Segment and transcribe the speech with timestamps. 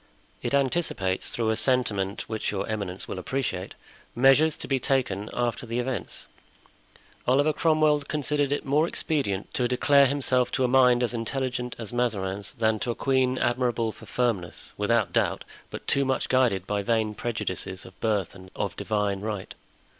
[0.41, 3.75] It anticipates, through a sentiment which your eminence will appreciate,
[4.15, 6.25] measures to be taken after the events.
[7.27, 11.93] Oliver Cromwell considered it more expedient to declare himself to a mind as intelligent as
[11.93, 16.81] Mazarin's than to a queen admirable for firmness, without doubt, but too much guided by
[16.81, 19.53] vain prejudices of birth and of divine right.